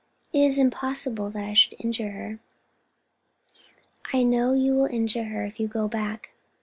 [0.33, 2.39] It is impossible that I could injure her."
[4.11, 6.31] "I know you will injure her if you go back.